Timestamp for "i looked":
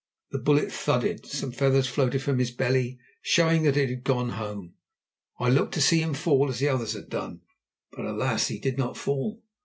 5.47-5.75